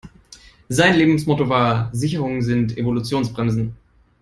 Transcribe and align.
Sein 0.67 0.95
Lebensmotto 0.95 1.47
war: 1.47 1.91
Sicherungen 1.93 2.41
sind 2.41 2.75
Evolutionsbremsen. 2.75 3.75